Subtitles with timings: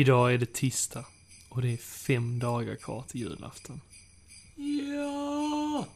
[0.00, 1.04] Idag är det tisdag
[1.48, 3.80] och det är fem dagar kvar till julafton.
[4.56, 5.86] Ja!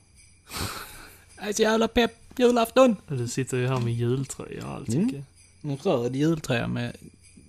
[1.36, 2.12] Jag är så jävla pepp.
[2.38, 2.96] Julafton!
[3.08, 5.22] Du sitter ju här med jultröja och allt Mm.
[5.62, 6.96] En röd jultröja med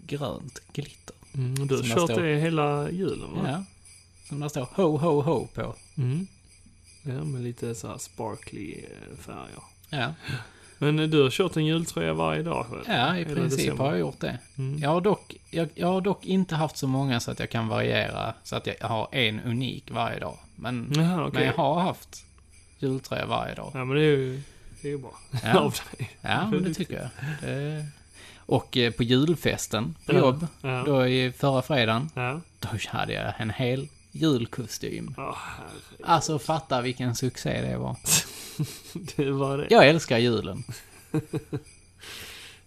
[0.05, 1.15] grönt glitter.
[1.33, 3.41] mm, Du har kört står- det hela julen va?
[3.51, 3.63] Ja.
[4.29, 5.75] Som där står ho, ho, ho på.
[5.97, 6.27] Mm.
[7.03, 9.63] Ja, med lite så här sparkly eh, färger.
[9.89, 10.13] Ja,
[10.83, 13.83] Men du har kört en jultröja varje dag ja i princip december.
[13.83, 14.39] har jag gjort det.
[14.57, 14.79] Mm.
[14.79, 17.67] Jag har, dock, jag, jag har dock inte haft så många så att jag kan
[17.67, 20.37] variera så att jag har en unik varje dag.
[20.55, 21.31] Men, Jaha, okej.
[21.39, 22.25] men jag har haft
[22.79, 23.71] jultröja varje dag.
[23.73, 24.41] Ja, men det är ju,
[24.81, 25.13] det är ju bra.
[25.43, 25.59] Ja.
[25.59, 26.09] Av dig.
[26.21, 27.09] Ja, men det tycker jag.
[27.49, 27.85] Det...
[28.45, 30.17] Och eh, på julfesten på Ja.
[30.19, 30.83] jobb, Ja.
[30.85, 32.41] då i förra fredagen, Ja.
[32.59, 35.13] då hade jag en hel julkostym.
[35.17, 36.05] Herregud.
[36.05, 37.95] Alltså fatta vilken succé det var.
[39.15, 39.67] Det var det.
[39.69, 40.63] Jag älskar julen.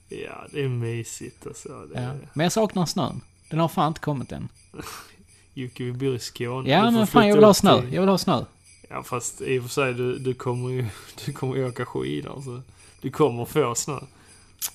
[0.08, 1.68] Ja, det är mysigt alltså.
[1.94, 2.14] Det Ja.
[2.34, 3.20] Men jag saknar snön.
[3.50, 4.48] Den har fan inte kommit än.
[5.54, 6.70] Jocke, vi bor i Skåne.
[6.70, 7.80] Ja, men fan jag vill ha snö.
[7.82, 8.44] till- Jag vill ha snö.
[8.88, 10.86] Ja, fast i och för sig, du, du kommer ju
[11.26, 12.42] du kommer ju åka skidor.
[12.44, 12.62] Så
[13.00, 13.98] du kommer få snö.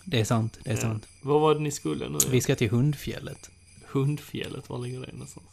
[0.04, 0.82] Det är sant, det är Ja.
[0.82, 1.08] sant.
[1.22, 2.18] Vad var det ni skulle nu?
[2.30, 3.50] Vi ska till Hundfjället.
[3.88, 5.46] Hundfjället, var ligger det någonstans?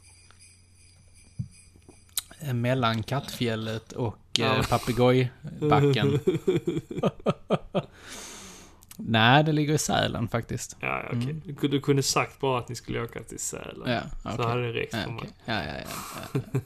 [2.41, 4.57] Eh, Mellan Kattfjället och Ja.
[4.57, 6.21] eh, Papegojbacken.
[9.01, 10.77] Nej, det ligger i Sälen faktiskt.
[10.81, 11.23] Ja, ja, okej.
[11.23, 11.43] Mm.
[11.47, 13.91] Du, kunde- du kunde sagt bara att ni skulle åka till Sälen.
[13.93, 14.47] Ja, Så okej.
[14.47, 15.21] hade det räckt Ja, för mig.
[15.23, 15.33] okej.
[15.45, 15.73] ja, ja,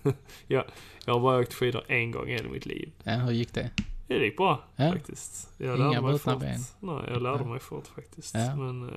[0.04, 0.12] ja,
[0.46, 0.64] ja.
[1.04, 2.90] Jag har bara åkt skidor en gång i hela mitt liv.
[3.02, 3.12] ja.
[3.12, 3.70] Hur gick det?
[4.06, 4.92] Det gick bra Ja.
[4.92, 5.50] faktiskt.
[5.58, 6.60] Jag Inga brutna ben.
[6.80, 7.50] Nej, jag lärde Ja.
[7.50, 8.34] mig fort faktiskt.
[8.34, 8.56] Ja.
[8.56, 8.88] Men...
[8.88, 8.94] eh,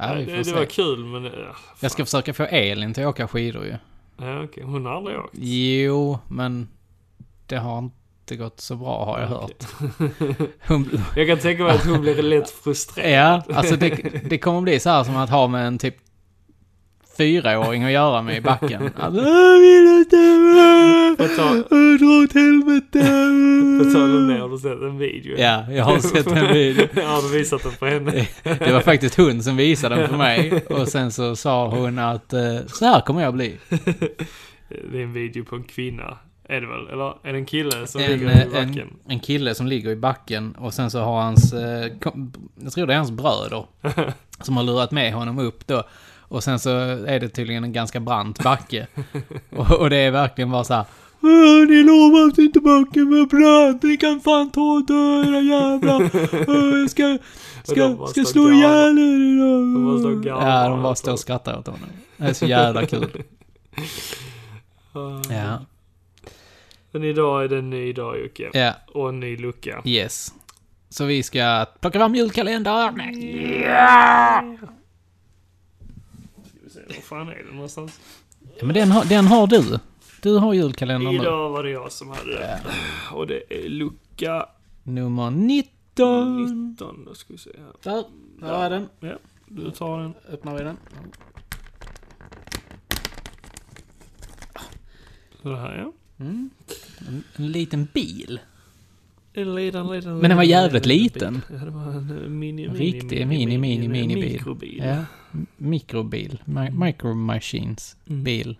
[0.00, 1.24] Ja, det, det var kul, men...
[1.24, 3.76] Uh, Jag ska försöka få Elin till att åka skidor ju.
[4.20, 4.62] Ja, okej.
[4.64, 5.34] Hon har aldrig åkt.
[5.40, 6.68] Jo, men
[7.46, 9.64] det har inte gått så bra har jag Ja, hört.
[10.68, 13.42] Hon, Jag kan tänka mig att hon blir lätt frustrerad.
[13.48, 13.88] ja, alltså det,
[14.30, 15.96] det kommer bli så här som att ha med en typ
[17.18, 18.90] fyraåring att göra med i backen.
[18.96, 20.16] Alltså, jag vill inte
[21.36, 21.64] tal-
[21.98, 22.98] Dra åt helvete!
[23.78, 25.36] På tal om det, har du sett en video?
[25.38, 26.86] Ja, jag har sett en video.
[27.06, 28.26] har du visat den för henne?
[28.58, 30.64] Det var faktiskt hon som visade den för mig.
[30.70, 33.56] Och sen så sa hon att eh, så här kommer jag bli.
[34.92, 36.18] Det är en video på en kvinna.
[36.48, 36.88] Är det väl?
[36.92, 38.78] Eller är det en kille som En, ligger i eh, backen?
[38.78, 42.72] en, en kille som ligger i backen och sen så har hans, eh, kom, jag
[42.72, 43.64] tror det är hans bröder,
[44.40, 45.82] som har lurat med honom upp då.
[46.28, 46.70] Och sen så
[47.06, 48.86] är det tydligen en ganska brant backe.
[49.50, 50.84] och, och det är verkligen bara så här.
[51.20, 55.40] "Åh, Ni lovar att inte backen var brant, ni kan fan ta och dö era
[55.40, 56.10] jävlar.
[56.80, 57.18] Jag ska,
[57.62, 59.60] ska, ska slå ihjäl er idag.
[59.60, 61.88] De bara står Ja, de bara står och skrattar åt honom.
[62.16, 63.08] Det är så jävla kul.
[65.30, 65.60] Ja,
[66.90, 68.50] Men idag är det en ny dag Jocke.
[68.52, 69.82] ja, Och en ny lucka.
[69.84, 70.32] yes.
[70.90, 72.94] Så vi ska plocka fram julkalendern.
[72.94, 74.68] Ska
[76.88, 78.00] var fan är det någonstans?
[78.58, 79.78] Ja, men den har, den har du.
[80.22, 81.22] Du har julkalendern nu.
[81.22, 82.60] Idag var det jag som hade det.
[83.12, 84.46] Och det är lucka
[84.82, 86.68] Nummer 19.
[86.70, 87.04] 19.
[87.04, 87.72] Då ska vi se här.
[87.82, 88.04] Där,
[88.40, 88.88] där är den.
[89.00, 90.14] Ja, du tar den.
[90.28, 90.76] Öppnar vi den.
[95.42, 95.92] Så här ja.
[96.24, 96.50] Mm.
[97.08, 98.40] En, en liten bil.
[99.44, 101.58] Liten, liten, Men den var jävligt liten bil.
[101.58, 104.32] Ja, det var en eh, mini, mini, riktig mini, mini, minibil.
[104.32, 104.82] Mikrobil.
[104.86, 104.96] Ja.
[105.56, 106.38] Mikrobil.
[106.44, 107.96] Mi- micro machines.
[108.08, 108.24] Mm.
[108.24, 108.56] Bil.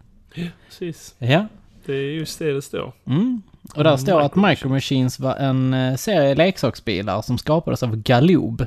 [0.68, 1.14] Precis.
[1.18, 1.46] Ja.
[1.86, 2.92] Det är just det det står.
[3.06, 3.42] Mm.
[3.74, 7.96] Och där Mm, står att Micro Machines var en eh, serie leksaksbilar som skapades av
[7.96, 8.66] Galoob.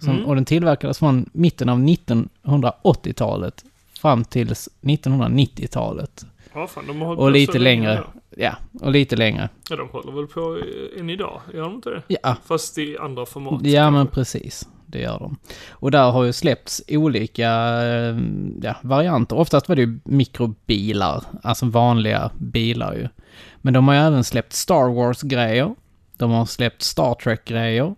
[0.00, 0.24] Som, Mm.
[0.26, 3.64] Och den tillverkades från mitten av 1980-talet
[4.00, 6.26] fram till 1990-talet.
[6.54, 8.04] Ja, fan, Och lite längre.
[8.36, 9.48] Ja, och lite längre.
[9.70, 10.58] Ja, de håller väl på
[10.98, 11.40] än idag?
[11.54, 12.02] Gör de inte det?
[12.08, 13.66] Ja, Fast i andra format.
[13.66, 14.68] ja men precis.
[14.86, 15.36] Det gör de.
[15.70, 17.48] Och där har ju släppts olika
[17.82, 18.16] eh,
[18.62, 19.36] ja, varianter.
[19.36, 23.08] Oftast var det ju mikrobilar, alltså vanliga bilar ju.
[23.56, 25.74] Men de har ju även släppt Star Wars-grejer.
[26.16, 27.94] De har släppt Star Trek-grejer.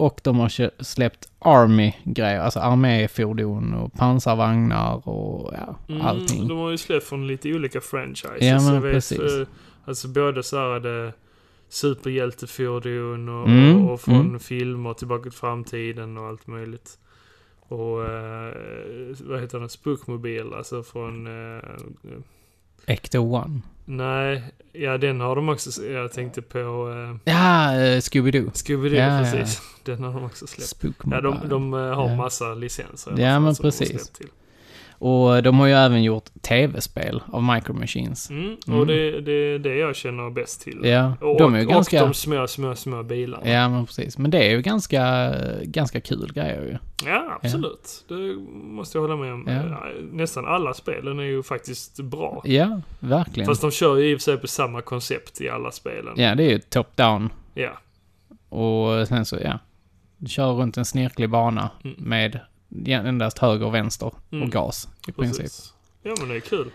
[0.00, 6.48] Och de har släppt Army-grejer, alltså arméfordon och pansarvagnar och ja, Mm, allting.
[6.48, 8.42] De har ju släppt från lite olika franchises.
[8.42, 9.20] Ja, men vet, precis.
[9.20, 9.46] eh,
[9.84, 11.12] Alltså både så här det
[11.68, 14.40] superhjältefordon och, Mm, och från mm.
[14.40, 16.98] filmer tillbaka till framtiden och allt möjligt.
[17.60, 18.54] Och eh,
[19.20, 19.68] vad heter den?
[19.68, 21.26] Spookmobil, alltså från...
[21.26, 21.62] Eh,
[22.86, 23.60] Ecto One.
[23.96, 24.42] Nej,
[24.72, 28.50] ja den har de också, jag tänkte på eh, Ja, eh, Scooby-Doo.
[28.52, 29.32] Scooby-Doo, Ja, ja, ja.
[29.32, 29.62] precis.
[29.84, 30.68] Den har de också släppt.
[30.68, 31.28] Spookmobile.
[31.28, 32.16] Ja, de, de eh, har Ja.
[32.16, 33.10] massa licenser.
[33.18, 34.08] Ja, fall men precis.
[34.10, 34.28] Till.
[35.02, 38.30] Och de har ju även gjort tv-spel av Micro Machines.
[38.30, 38.80] Mm, Mm.
[38.80, 40.80] och det, det är det jag känner bäst till.
[40.84, 42.04] Ja, Och, de är ju och ganska...
[42.04, 43.48] de små, små, små bilarna.
[43.50, 44.18] Ja, men precis.
[44.18, 46.76] Men det är ju ganska, ganska kul grejer ju.
[47.10, 48.04] Ja, absolut.
[48.08, 48.14] Det
[48.64, 49.44] måste jag hålla med om.
[49.48, 49.52] Ja.
[49.52, 52.42] Ja, Nästan alla spelen är ju faktiskt bra.
[52.44, 53.46] Ja, verkligen.
[53.46, 56.14] Fast de kör ju i och för sig på samma koncept i alla spelen.
[56.16, 57.30] Ja, det är ju top-down.
[57.54, 57.70] Ja.
[58.48, 59.58] Och sen så, ja.
[60.16, 61.96] Du kör runt en snirklig bana Mm.
[61.98, 62.40] med ja,
[62.86, 64.42] endast höger och vänster Mm.
[64.44, 65.42] och gas i princip.
[65.42, 65.74] Precis.
[66.02, 66.70] Ja, men det är kul.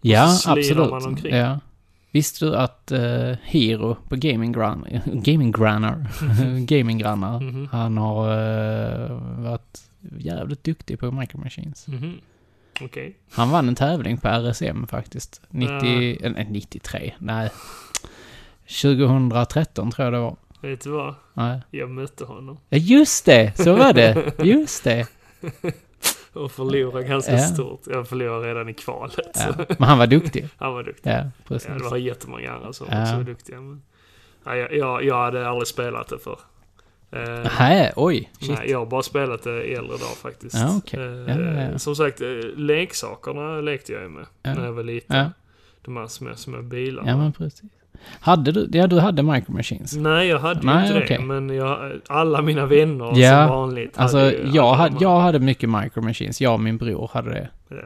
[0.00, 0.90] Ja, absolut.
[0.90, 1.34] man omkring.
[1.34, 1.60] Ja.
[2.10, 6.06] Visste du att uh, Hero på Gaming Grannar, Gaming Grannar,
[6.66, 7.68] Gaming Grannar, Mhm.
[7.72, 9.10] han har eh,
[9.42, 9.80] varit
[10.18, 11.86] jävligt duktig på Micro Machines.
[11.88, 12.20] Mhm.
[12.80, 13.16] Okej.
[13.32, 15.40] Han vann en tävling på RSM faktiskt.
[15.48, 17.50] 90, eller 93, nej.
[18.82, 20.36] 2013 tror jag det var.
[20.70, 21.14] Vet du vad?
[21.34, 21.60] Nej.
[21.70, 22.58] Jag mötte honom.
[22.68, 23.52] Ja, just det!
[23.56, 24.32] Så var det!
[24.44, 25.06] Just det!
[26.32, 27.38] Och förlorade ganska Ja.
[27.38, 27.80] stort.
[27.86, 29.18] Jag förlorade redan i kvalet.
[29.34, 29.64] Ja.
[29.78, 30.48] Men han var duktig.
[30.56, 31.10] Han var duktig.
[31.10, 31.68] Ja, Ja, precis.
[31.82, 33.02] det var jättemånga andra som Ja.
[33.02, 33.60] också var duktiga.
[33.60, 33.82] Men...
[34.44, 36.38] Ja, jag, jag, hade aldrig spelat det för.
[37.10, 38.30] Eh, Nähä, oj!
[38.40, 38.50] Shit.
[38.58, 40.54] nej, jag har bara spelat det i äldre dagar faktiskt.
[40.56, 41.00] Ja, okej.
[41.00, 41.78] Eh, Ja, ja, ja.
[41.78, 44.54] Som sagt, eh, leksakerna lekte jag ju med Ja.
[44.54, 45.16] när jag var liten.
[45.16, 45.30] Ja.
[45.82, 47.08] De här små, små bilarna.
[47.10, 47.70] Ja, men precis.
[48.20, 49.96] Hade du, ja du hade Micro Machines.
[49.96, 51.16] Nej, jag hade Nej, inte okej.
[51.18, 51.24] det.
[51.24, 55.20] Men jag, alla mina vänner Ja, som vanligt Alltså, hade ju jag, alla hade, jag
[55.20, 56.40] hade mycket Micro Machines.
[56.40, 57.48] Jag och min bror hade det.
[57.68, 57.76] Ja.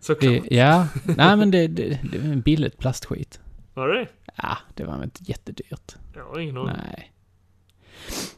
[0.00, 0.32] Såklart.
[0.48, 3.40] det ja, nej men det, det, det var en billigt plastskit.
[3.74, 4.06] Var det
[4.42, 5.94] Ja, det var väl inte jättedyrt.
[6.14, 6.72] Jag har ingen aning.
[6.92, 7.12] Nej.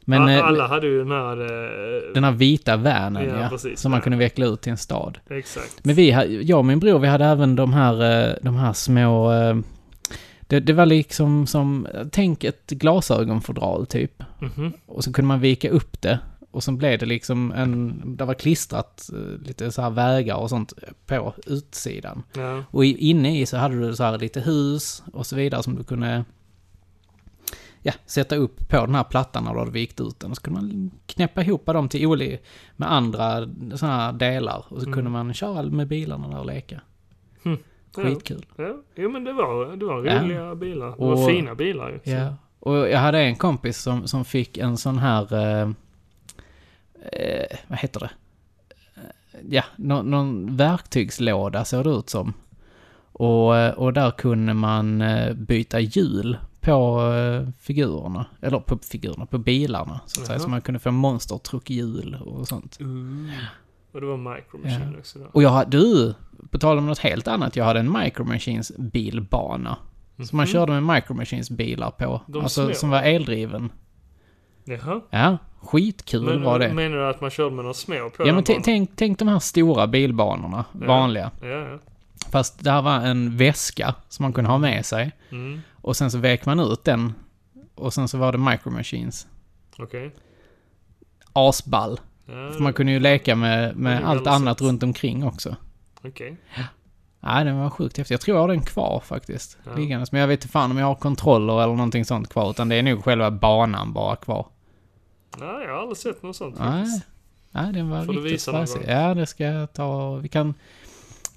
[0.05, 1.41] Men A- eh, alla hade ju den här...
[1.41, 4.77] eh, den här vita vanen, Ja, ja, precis, som man kunde veckla ut till en
[4.79, 5.19] stad.
[5.31, 5.85] Exakt.
[5.85, 6.11] Men vi,
[6.43, 9.33] jag och min bror, vi hade även de här, eh, de här små...
[10.49, 14.23] Det, det var liksom som, tänk ett glasögonfodral typ.
[14.41, 14.73] Mhm.
[14.87, 16.19] Och så kunde man vika upp det.
[16.51, 20.51] Och så blev det liksom en, det var klistrat eh, lite så här vägar och
[20.51, 20.73] sånt
[21.07, 22.23] på utsidan.
[22.37, 22.65] Ja.
[22.71, 25.85] Och inne i så hade du så här lite hus och så vidare som du
[25.85, 26.25] kunde
[27.83, 30.31] ja, sätta upp på den här plattan när du hade vikt ut den.
[30.31, 32.39] Och så kunde man knäppa ihop dem till olika
[32.77, 34.65] med andra sådana här delar.
[34.69, 34.93] Och så Mm.
[34.95, 36.81] kunde man köra med bilarna där och leka.
[37.43, 37.57] Ja.
[37.95, 38.47] Skitkul.
[38.57, 40.23] Ja, jo men det var, det var Ja.
[40.23, 40.87] roliga bilar.
[40.87, 41.99] Det Och- var fina bilar ju.
[42.05, 42.11] så.
[42.11, 42.35] Ja.
[42.61, 45.35] Och jag hade en kompis som, som fick en sån här...
[45.35, 45.69] Eh,
[47.13, 48.11] eh, vad heter det?
[48.97, 49.03] Eh,
[49.51, 52.33] Ja, någon, någon verktygslåda såg det ut som.
[53.13, 55.03] Och, eh, och där kunde man
[55.37, 57.01] byta hjul på
[57.61, 58.27] figurerna.
[58.43, 60.01] Eller på figurerna, på bilarna.
[60.07, 60.39] Så att säga.
[60.39, 62.79] Så man kunde få monstertruckhjul och sånt.
[62.81, 63.31] Uh.
[63.99, 64.99] Och det var Micro Machine Ja.
[64.99, 65.25] också då.
[65.33, 66.15] Och jag hade, du,
[66.51, 69.77] på tal om något helt annat, jag hade en Micro Machines bilbana.
[70.17, 70.53] Som man Mhm.
[70.53, 72.23] körde med Micro Machines bilar på.
[72.27, 72.75] De alltså små?
[72.75, 73.71] som var eldriven.
[74.65, 75.01] Jaha.
[75.11, 76.73] Ja, skitkul Men var det.
[76.75, 79.29] menar du att man körde med några små på ja, men t- tänk, tänk de
[79.29, 80.87] här stora bilbanorna, Ja.
[80.87, 81.31] vanliga.
[81.43, 81.79] Ja, ja.
[82.31, 85.13] Fast det här var en väska som man kunde ha med sig.
[85.31, 85.61] Mm.
[85.81, 87.13] Och sen så vek man ut den.
[87.75, 89.27] Och sen så var det Micro Machines.
[89.79, 90.15] Okej.
[91.33, 92.01] Asball.
[92.29, 95.57] Ja, För man kunde ju leka med, med allt annat runt omkring också.
[96.05, 96.37] Okej.
[97.21, 98.15] Nej, den var sjukt häftig.
[98.15, 99.59] Jag tror jag har den kvar faktiskt.
[99.65, 99.75] Ja.
[99.77, 100.13] Liggandes.
[100.13, 102.51] Men jag vet inte fan om jag har kontroller eller någonting sånt kvar.
[102.51, 104.47] Utan det är nog själva banan bara kvar.
[105.39, 106.69] Nej, jag har aldrig sett något sånt Nej.
[106.85, 107.07] faktiskt.
[107.51, 108.85] Nej, den var Får du riktigt visa någon fräsig.
[108.89, 110.15] Ja, det ska jag ta.
[110.17, 110.55] Vi kan,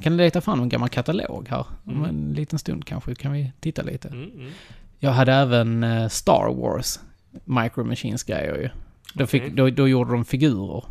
[0.02, 1.66] kan leta fram en gammal katalog här.
[1.86, 2.10] Om Mm.
[2.10, 4.08] en liten stund kanske kan vi titta lite.
[4.08, 4.52] Mm, mm.
[5.00, 7.00] Jag hade även eh, Star Wars
[7.46, 8.70] Micro Machines grejer ju.
[9.14, 9.54] Då, fick, Okej.
[9.56, 10.84] då, då gjorde de figurer.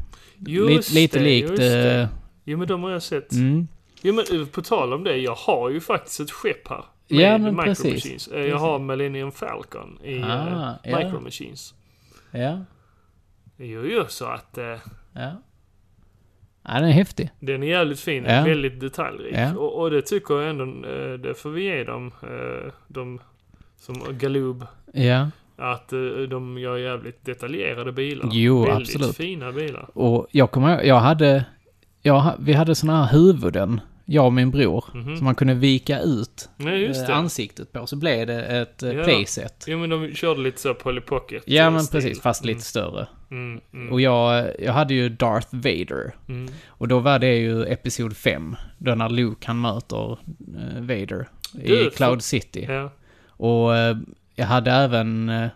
[0.47, 1.49] Just lite lite det, likt...
[1.50, 2.00] just det.
[2.00, 2.09] eh,
[2.45, 3.33] Jo men de har jag sett.
[3.33, 3.67] Mm,
[4.03, 6.85] Jo men eh, på tal om det, jag har ju faktiskt ett skepp här.
[7.07, 7.95] Ja, men precis.
[7.95, 8.29] Machines.
[8.29, 10.99] Eh, Jag har Millennium Falcon i Ah, ja.
[10.99, 11.75] Micro Machines.
[12.31, 12.65] ja,
[13.57, 14.59] Jo, jo, så att
[15.12, 15.33] ja.
[16.62, 17.31] Ja, den är häftig.
[17.41, 18.25] den är jävligt fin.
[18.25, 18.45] Ja.
[18.45, 19.35] Väldigt detaljrik.
[19.37, 19.55] Ja.
[19.57, 20.65] Och, och det tycker jag ändå,
[21.17, 22.12] det får vi ge dem.
[22.89, 23.21] De
[23.79, 24.67] som Galoob.
[24.93, 25.31] Ja.
[25.61, 25.99] Att eh,
[26.31, 28.29] de gör jävligt detaljerade bilar.
[28.33, 29.17] Jo, Väldigt absolut.
[29.17, 29.88] fina bilar.
[29.95, 31.45] Och jag kommer jag hade...
[32.02, 34.85] Jag, vi hade såna här huvuden, jag och min bror.
[34.95, 35.17] Mhm.
[35.17, 37.87] Som man kunde vika ut Nej, just eh, ansiktet på.
[37.87, 39.05] Så blev det ett eh, Ja.
[39.05, 39.64] playset.
[39.69, 41.43] Jo, men de körde lite så Polly Pocket.
[41.47, 42.00] Ja, men stil.
[42.00, 42.21] precis.
[42.23, 43.07] Fast lite större.
[43.31, 46.14] Mm, mm, Och jag, jag hade ju Darth Vader.
[46.29, 46.52] mm.
[46.69, 48.57] Och då var det ju Episod 5.
[48.79, 50.19] Då när Luke han möter
[50.81, 51.29] Vader
[51.62, 52.67] i Du, Cloud City.
[52.69, 52.90] Ja.
[53.29, 53.71] Och
[54.41, 55.49] jag hade även eh,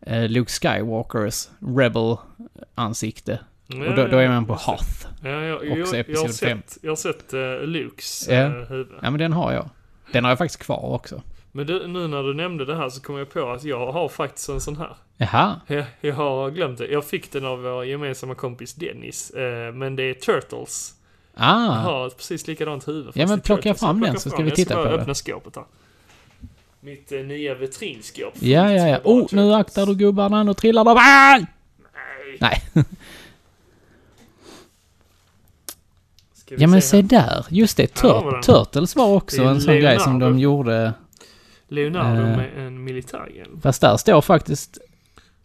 [0.00, 3.40] eh, Luke Skywalkers Rebel-ansikte.
[3.66, 4.60] Ja, och då, då är man på det.
[4.70, 5.06] Hoth.
[5.22, 8.34] Ja, jag, jag, Också jag, jag har sett, jag har sett uh, Lukes Ja.
[8.34, 8.88] eh, huvud.
[9.02, 9.68] Ja, men den har jag.
[10.12, 11.22] Den har jag faktiskt kvar också.
[11.52, 14.08] Men du, nu när du nämnde det här så kom jag på att jag har
[14.08, 14.96] faktiskt en sån här.
[15.16, 15.60] Jaha.
[15.66, 16.86] Jag, jag har glömt det.
[16.86, 19.30] Jag fick den av vår gemensamma kompis Dennis.
[19.30, 20.92] eh, men det är Turtles.
[21.34, 23.10] Ah, har ett precis likadant huvud.
[23.14, 25.00] Ja, men plocka fram Jag den så ska vi titta Jag ska på bara det.
[25.02, 25.64] öppna skåpet här.
[26.86, 28.34] Mitt eh, nya vitrinskåp.
[28.40, 29.00] ja, ja, ja.
[29.04, 30.90] Oh, nu aktar du gubbarna, nu trillar de.
[30.98, 31.38] Ah!
[31.38, 32.38] Nej.
[32.40, 32.84] Nej.
[36.48, 38.42] Ja men se där, just det, Ja, var Tur den.
[38.42, 40.38] Turtles var också en sån grej som de Leonardo.
[40.42, 40.92] gjorde.
[41.68, 42.36] Leonardo Eh.
[42.36, 43.60] med en militärhjälm.
[43.60, 44.78] Fast där står faktiskt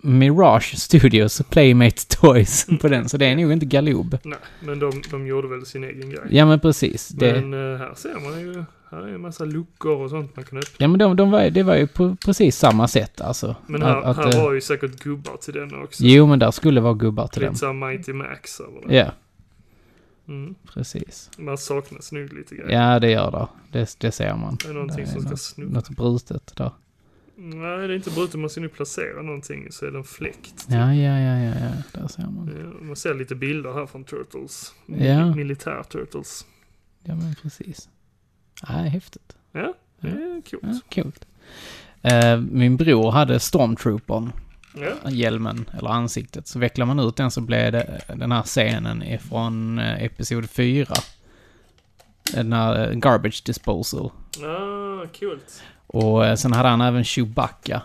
[0.03, 4.17] Mirage Studios Playmate Toys på den, så det är nog inte Galoob.
[4.23, 6.21] Nej, men de, de gjorde väl sin egen grej.
[6.29, 7.07] Ja men precis.
[7.07, 10.45] Det, Men eh, här ser man ju, här är en massa luckor och sånt man
[10.45, 10.75] kan öppna.
[10.77, 13.55] ja men de, de var, det var ju på precis samma sätt alltså.
[13.67, 16.03] Men här, Att- här eh, var ju säkert gubbar till den också.
[16.03, 17.53] Jo men där skulle vara gubbar till den.
[17.53, 18.95] Lite Mighty Max över det.
[18.95, 19.11] Ja,
[20.27, 20.55] Mm.
[20.73, 21.29] precis.
[21.37, 22.71] Man saknar nog lite grejer.
[22.71, 23.47] Ja det gör det.
[23.79, 24.57] Det, det ser man.
[24.63, 25.69] Det är någonting Det som ska något, snurra.
[25.69, 26.71] något brutet där.
[27.43, 28.39] Nej, det är inte brutet.
[28.39, 30.65] Man ska nu placera någonting så är den fläkt.
[30.69, 31.99] Ja, ja, ja, ja, ja.
[32.01, 32.51] Där ser man.
[32.79, 34.73] Ja, Man ser lite bilder här från Turtles.
[34.85, 35.35] Ja.
[35.35, 36.45] Militär-Turtles.
[37.03, 37.89] Ja men precis.
[38.61, 39.35] Ja, häftigt.
[39.51, 40.63] Ja, det är coolt.
[40.63, 41.25] Ja, coolt.
[42.01, 44.31] Eh, min bror hade Stormtroopern,
[44.75, 45.09] Ja.
[45.09, 46.47] hjälmen, eller ansiktet.
[46.47, 50.93] Så vecklar man ut den så blev det den här scenen ifrån eh, Episod 4.
[52.33, 54.11] Den här eh, Garbage Disposal.
[55.07, 55.63] Coolt.
[55.87, 57.81] Och eh, sen hade han även Chewbacca.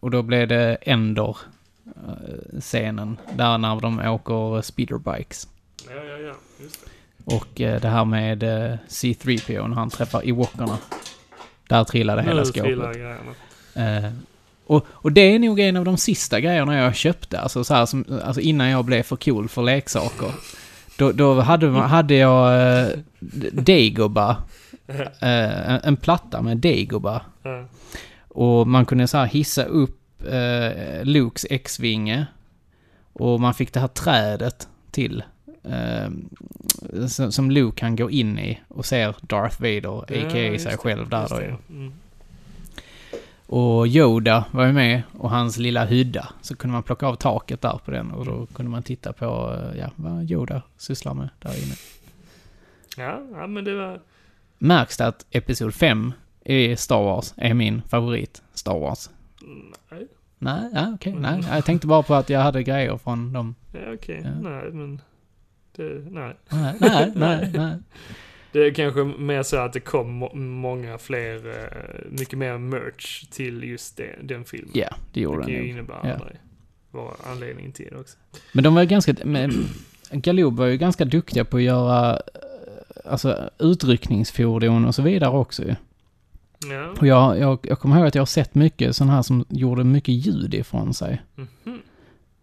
[0.00, 1.36] Och då blev det Endor
[1.86, 3.16] eh, scenen.
[3.36, 5.48] Där när de åker speederbikes.
[5.88, 6.34] Ja, ja, ja.
[6.60, 6.90] Just det.
[7.34, 10.78] Och eh, det här med eh, C3PO när han träffar Ewokerna.
[11.68, 12.96] Där trillade hela nu skåpet.
[13.74, 14.10] Eh,
[14.66, 17.86] och, och det är nog en av de sista grejerna jag köpte, alltså, så här,
[17.86, 20.32] som, alltså innan jag blev för cool för leksaker.
[20.96, 22.88] Då, då hade, man, hade jag eh,
[23.52, 24.36] Dagobah,
[25.20, 27.22] en, en platta med Dagobah.
[27.42, 27.64] Ja.
[28.28, 32.26] Och man kunde så här hissa upp eh, Lukes X-vinge.
[33.12, 35.22] Och man fick det här trädet till.
[35.64, 36.10] Eh,
[37.08, 40.58] som, som Luke kan gå in i och ser Darth Vader, a.k.a.
[40.58, 41.36] sig själv där då.
[41.74, 41.92] Mm.
[43.46, 46.28] Och Yoda var ju med och hans lilla hydda.
[46.42, 49.24] Så kunde man plocka av taket där på den och då kunde man titta på
[49.24, 51.74] eh, ja, vad Yoda sysslar med där inne.
[52.96, 54.00] Ja, ja, men det var...
[54.58, 56.12] Märks det att Episod 5
[56.44, 59.10] i Star Wars är min favorit Star Wars?
[59.90, 60.06] Nej,
[60.38, 61.22] Nej, ja, okej, Mm.
[61.40, 61.50] nej.
[61.50, 63.54] Jag tänkte bara på att jag hade grejer från dem.
[63.72, 64.20] ja, okej.
[64.24, 64.30] Ja.
[64.50, 65.00] Nej, men...
[65.76, 66.36] Det, nej.
[66.48, 67.76] Nej, nej, nej, nej.
[68.52, 73.24] Det är kanske mer så att det kom må många fler, eh, mycket mer merch
[73.30, 74.70] till just det, den filmen.
[74.74, 75.70] Ja, det det gjorde kan ju den nog.
[75.76, 76.24] innebära Ja.
[76.24, 76.36] det.
[76.90, 78.16] Var anledningen till det också.
[78.52, 79.14] Men de var ju ganska...
[80.10, 82.20] Galoob var ju ganska duktiga på att göra
[83.08, 85.62] alltså, utryckningsfordon och så vidare också.
[86.70, 86.94] Ja.
[87.00, 89.84] Och jag, jag, jag kommer ihåg att jag har sett mycket sådana här som gjorde
[89.84, 91.22] mycket ljud ifrån sig.
[91.34, 91.78] Mhm.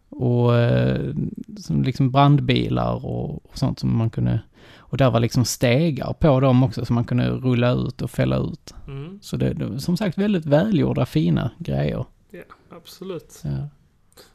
[0.10, 1.13] Och eh,
[1.57, 4.39] som liksom brandbilar och, och sånt som man kunde...
[4.77, 8.38] Och där var liksom stegar på dem också som man kunde rulla ut och fälla
[8.38, 8.74] ut.
[8.88, 9.19] Mm.
[9.22, 12.05] Så det, det som sagt väldigt välgjorda, fina grejer.
[12.31, 13.41] Ja, absolut.
[13.43, 13.69] Ja.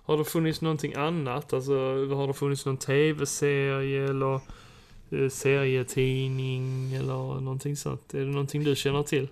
[0.02, 1.52] Har det funnits någonting annat?
[1.52, 1.72] Alltså,
[2.14, 4.40] har det funnits någon tv-serie eller
[5.30, 8.14] serietidning eller någonting sånt?
[8.14, 9.28] Är det någonting du känner till?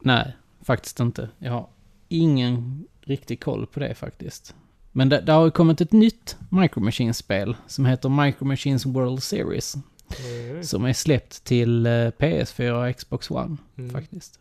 [0.00, 1.28] Nej, faktiskt inte.
[1.38, 1.66] Jag har
[2.08, 4.54] ingen riktig koll på det faktiskt.
[4.92, 9.22] Men det, det har ju kommit ett nytt Micro Machines-spel som heter Micro Machines World
[9.22, 9.74] Series.
[9.74, 10.64] Mm.
[10.64, 13.90] Som är släppt till eh, PS4 och Xbox One Mm.
[13.90, 14.38] faktiskt.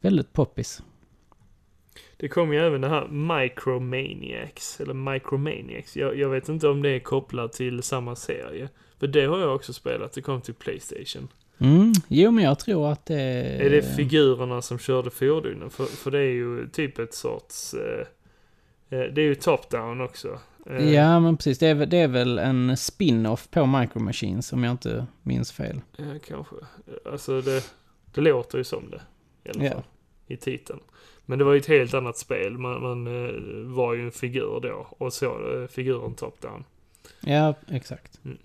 [0.00, 0.82] Väldigt poppis.
[2.22, 5.96] Det kom ju även det här Micromaniacs, eller Micromaniacs.
[5.96, 8.68] Jag, jag vet inte om det är kopplat till samma serie.
[8.98, 11.28] För det har jag också spelat, det kom till Playstation.
[11.58, 13.22] Mm, jo men jag tror att det...
[13.60, 15.70] Är det figurerna som körde fordonen?
[15.70, 17.74] För, för det är ju typ ett sorts...
[17.74, 18.00] Eh,
[18.98, 20.38] eh, det är ju top-down också.
[20.66, 24.64] Eh, Ja men precis, det är, det är väl en spin-off på Micro Machines om
[24.64, 25.80] jag inte minns fel.
[25.96, 26.56] Ja, kanske.
[27.04, 27.64] Alltså det,
[28.14, 29.00] det låter ju som det.
[29.44, 29.82] I alla fall.
[30.26, 30.80] I titeln.
[31.26, 32.58] Men det var ju ett helt annat spel.
[32.58, 33.32] Man, man eh,
[33.74, 34.86] var ju en figur då.
[34.98, 36.64] Och så eh, figuren top-down.
[37.20, 38.20] Ja, exakt.
[38.24, 38.38] Mm.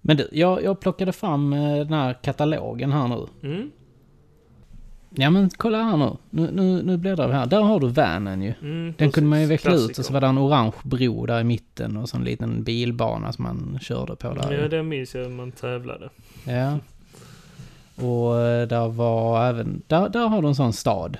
[0.00, 3.48] Men du, jag, jag plockade fram eh, den här katalogen här nu.
[3.48, 3.70] Mm.
[5.16, 6.16] Ja men kolla här nu.
[6.30, 7.46] Nu, nu, nu bläddrar vi här.
[7.46, 8.54] Där har du vanen ju.
[8.62, 11.40] Mm, Den kunde man ju veckla ut och så var det en orange bro där
[11.40, 14.52] i mitten och så en liten bilbana som man körde på där.
[14.52, 16.10] Ja, det minns jag man tävlade.
[16.44, 16.78] Ja.
[17.96, 18.34] Och
[18.68, 21.18] där var även, där, där har du en sån stad.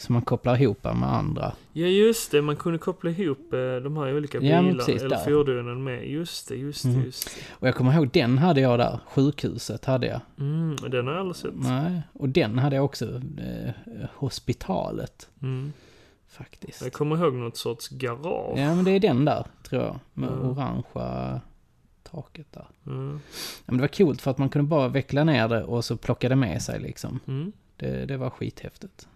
[0.00, 1.52] Som man kopplar ihop med andra.
[1.72, 2.42] Ja, just det.
[2.42, 5.24] Man kunde koppla ihop eh, de här olika Ja, bilarna precis, eller där.
[5.24, 6.10] fordonen med.
[6.10, 7.04] Just det, just det, Mm.
[7.04, 7.30] just det.
[7.52, 8.98] Och jag kommer ihåg, den hade jag där.
[9.06, 10.20] Sjukhuset hade jag.
[10.38, 11.54] Mm, den har jag aldrig sett.
[11.54, 13.04] Nej, och den hade jag också.
[13.38, 13.70] Eh,
[14.14, 15.72] hospitalet, Mm.
[16.28, 16.82] faktiskt.
[16.82, 18.58] Jag kommer ihåg något sorts garage.
[18.58, 19.98] Ja, men det är den där, tror jag.
[20.14, 20.50] Med Mm.
[20.50, 21.40] orangea
[22.02, 22.66] taket där.
[22.86, 23.20] Mm.
[23.56, 25.96] Ja, men det var coolt för att man kunde bara veckla ner det och så
[25.96, 27.20] plocka det med sig liksom.
[27.26, 27.52] Mm.
[27.76, 29.08] Det, det var skithäftigt.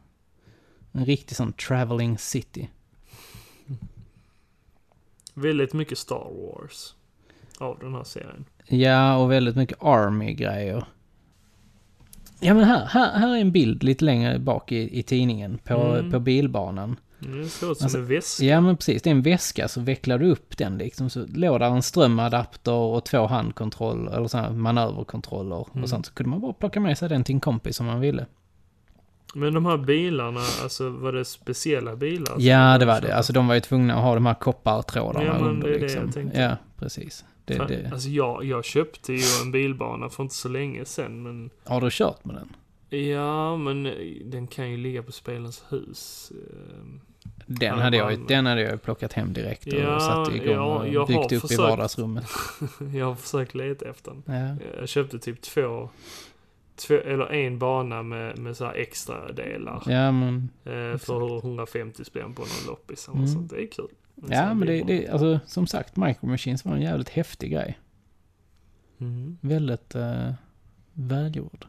[0.97, 2.69] En riktig sån traveling city.
[5.35, 6.95] Väldigt mycket Star Wars.
[7.59, 8.45] Av den här serien.
[8.67, 10.85] Ja, och väldigt mycket Army-grejer.
[12.41, 15.75] Ja, men här, här, här är en bild lite längre bak i, i tidningen på,
[15.75, 16.11] Mm.
[16.11, 16.97] på bilbanan.
[17.25, 18.45] Mm, Det ser ut som Alltså, en väska.
[18.45, 19.03] Ja, men precis.
[19.03, 21.11] Det är en väska, så vecklar du upp den liksom.
[21.11, 25.83] Så låg där en strömadapter och två handkontroller, eller sådana manöverkontroller Mm.
[25.83, 26.07] och sånt.
[26.07, 28.27] Så kunde man bara plocka med sig den till en kompis om man ville.
[29.35, 32.35] Men de här bilarna, alltså var det speciella bilar?
[32.39, 33.15] Ja, det var det.
[33.17, 35.79] Alltså de var ju tvungna att ha de här koppartrådarna Ja, men under det är
[35.79, 36.03] det liksom.
[36.05, 36.41] jag tänkte.
[36.41, 37.25] Ja, precis.
[37.45, 37.91] Det, Fan, det.
[37.93, 41.89] Alltså jag, jag köpte ju en bilbana för inte så länge sedan men Har du
[41.91, 42.49] kört med den?
[43.01, 43.83] Ja, men
[44.25, 46.33] den kan ju ligga på spelens hus.
[46.53, 47.01] Ehm,
[47.47, 50.79] Den hade, jag, man- den hade jag plockat hem direkt och Ja, satt igång ja,
[50.79, 51.61] och jag byggt upp i försökt.
[51.61, 52.25] vardagsrummet.
[52.95, 54.37] Jag har försökt leta efter den.
[54.37, 54.57] Ja.
[54.81, 55.91] Jag köpte typ två,
[56.77, 59.83] två eller en bana med, med så här extra delar.
[59.87, 63.29] ja, men, eh, för 150 spänn på någon loppis eller Mm.
[63.29, 63.51] sånt.
[63.51, 63.89] Det är kul.
[64.23, 67.79] En ja, men det, det, alltså som sagt, Micro Machines var en jävligt häftig grej.
[69.01, 69.39] Mm.
[69.41, 70.31] Väldigt uh,
[70.93, 71.67] välgjord.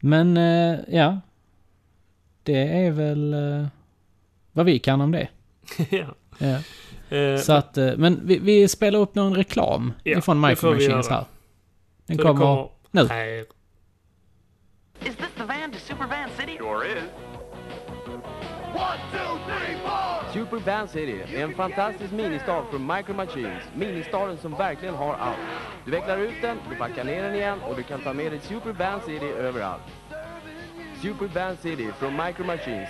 [0.00, 1.20] Men eh, ja,
[2.42, 3.66] det är väl eh,
[4.52, 5.28] vad vi kan om det.
[5.90, 6.06] ja.
[6.38, 6.58] Ja.
[7.16, 11.08] Eh, Så att, eh, men vi, vi spelar upp någon reklam Ja, ifrån Micro Machines
[11.08, 11.24] här.
[12.06, 13.06] Den det kommer nu.
[13.06, 13.44] här.
[16.66, 16.84] Van City?
[16.84, 17.26] Sure is.
[20.32, 23.62] Super Band City är en fantastisk ministad från Micro Machines.
[23.74, 25.38] Ministaden som verkligen har allt.
[25.84, 28.40] Du vecklar ut den, du packar ner den igen och du kan ta med dig
[28.40, 29.82] Super Band City överallt.
[31.02, 32.88] Super Band City från Micro Machines.